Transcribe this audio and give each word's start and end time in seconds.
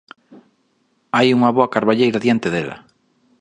Hai 1.15 1.27
unha 1.37 1.53
boa 1.57 1.71
carballeira 1.75 2.23
diante 2.25 2.47
dela. 2.55 2.77